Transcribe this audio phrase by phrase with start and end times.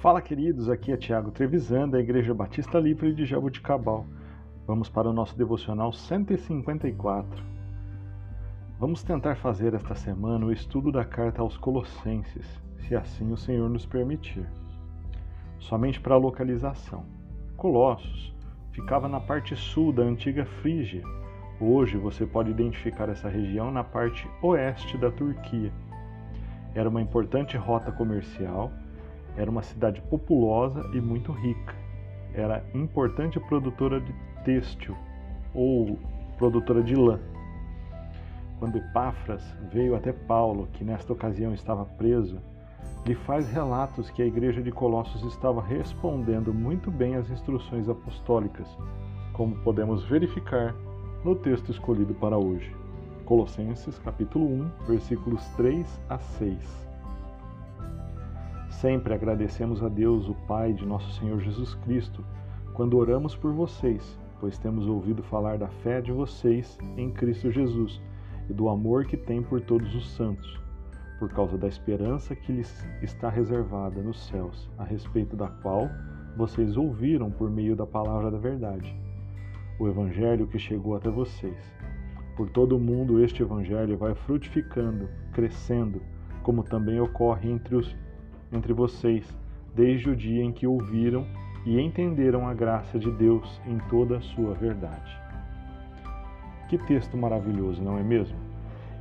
[0.00, 4.06] Fala, queridos, aqui é Tiago Trevisan, da Igreja Batista Livre de Jaboticabal.
[4.66, 7.44] Vamos para o nosso devocional 154.
[8.78, 12.46] Vamos tentar fazer esta semana o estudo da carta aos Colossenses,
[12.78, 14.48] se assim o Senhor nos permitir.
[15.58, 17.04] Somente para a localização.
[17.58, 18.34] Colossos
[18.72, 21.02] ficava na parte sul da antiga Frígia.
[21.60, 25.70] Hoje você pode identificar essa região na parte oeste da Turquia.
[26.74, 28.70] Era uma importante rota comercial
[29.36, 31.74] era uma cidade populosa e muito rica.
[32.34, 34.12] Era importante produtora de
[34.44, 34.96] têxtil
[35.54, 35.98] ou
[36.36, 37.18] produtora de lã.
[38.58, 39.42] Quando Epáfras
[39.72, 42.38] veio até Paulo, que nesta ocasião estava preso,
[43.06, 48.68] lhe faz relatos que a igreja de Colossos estava respondendo muito bem às instruções apostólicas,
[49.32, 50.74] como podemos verificar
[51.24, 52.79] no texto escolhido para hoje.
[53.30, 56.88] Colossenses capítulo 1, versículos 3 a 6.
[58.70, 62.24] Sempre agradecemos a Deus, o Pai de nosso Senhor Jesus Cristo,
[62.74, 68.02] quando oramos por vocês, pois temos ouvido falar da fé de vocês em Cristo Jesus
[68.48, 70.60] e do amor que tem por todos os santos,
[71.20, 75.88] por causa da esperança que lhes está reservada nos céus, a respeito da qual
[76.36, 78.92] vocês ouviram por meio da palavra da verdade,
[79.78, 81.56] o Evangelho que chegou até vocês.
[82.40, 86.00] Por todo o mundo, este Evangelho vai frutificando, crescendo,
[86.42, 87.94] como também ocorre entre os
[88.50, 89.30] entre vocês,
[89.74, 91.26] desde o dia em que ouviram
[91.66, 95.14] e entenderam a graça de Deus em toda a sua verdade.
[96.70, 98.38] Que texto maravilhoso, não é mesmo?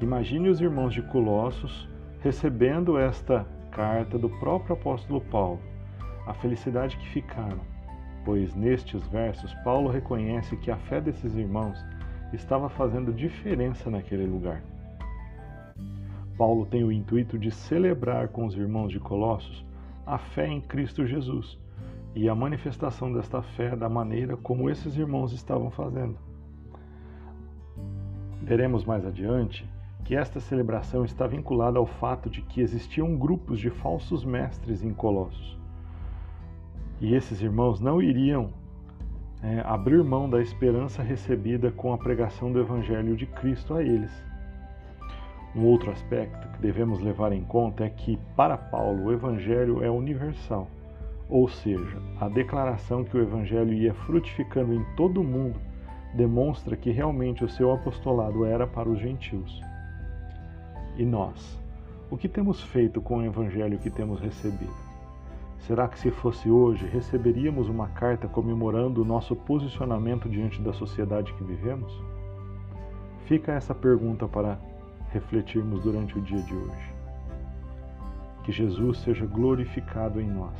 [0.00, 1.86] Imagine os irmãos de Colossos
[2.20, 5.60] recebendo esta carta do próprio apóstolo Paulo,
[6.26, 7.60] a felicidade que ficaram,
[8.24, 11.78] pois nestes versos Paulo reconhece que a fé desses irmãos
[12.32, 14.62] estava fazendo diferença naquele lugar.
[16.36, 19.64] Paulo tem o intuito de celebrar com os irmãos de Colossos
[20.04, 21.58] a fé em Cristo Jesus
[22.14, 26.16] e a manifestação desta fé da maneira como esses irmãos estavam fazendo.
[28.42, 29.68] Veremos mais adiante
[30.04, 34.94] que esta celebração está vinculada ao fato de que existiam grupos de falsos mestres em
[34.94, 35.58] Colossos.
[37.00, 38.50] E esses irmãos não iriam
[39.46, 44.10] é, abrir mão da esperança recebida com a pregação do Evangelho de Cristo a eles.
[45.54, 49.88] Um outro aspecto que devemos levar em conta é que, para Paulo, o Evangelho é
[49.88, 50.68] universal,
[51.30, 55.60] ou seja, a declaração que o Evangelho ia frutificando em todo o mundo
[56.12, 59.62] demonstra que realmente o seu apostolado era para os gentios.
[60.96, 61.56] E nós?
[62.10, 64.85] O que temos feito com o Evangelho que temos recebido?
[65.58, 71.32] Será que se fosse hoje, receberíamos uma carta comemorando o nosso posicionamento diante da sociedade
[71.34, 71.92] que vivemos?
[73.24, 74.58] Fica essa pergunta para
[75.10, 76.94] refletirmos durante o dia de hoje.
[78.44, 80.56] Que Jesus seja glorificado em nós,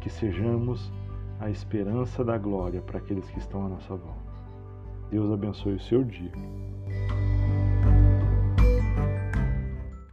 [0.00, 0.90] que sejamos
[1.38, 4.34] a esperança da glória para aqueles que estão à nossa volta.
[5.10, 6.32] Deus abençoe o seu dia.